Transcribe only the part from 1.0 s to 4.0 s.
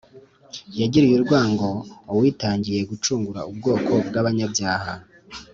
urwango uwitangiye gucungura ubwoko